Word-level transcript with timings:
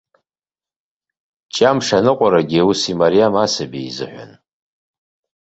Ҷәамш 1.53 1.87
аныҟәарагьы 1.97 2.61
ус 2.69 2.81
имариам 2.91 3.33
асаби 3.43 3.81
изыҳәан. 3.89 4.31